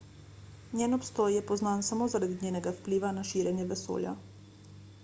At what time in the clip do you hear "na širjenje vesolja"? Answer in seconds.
3.21-4.17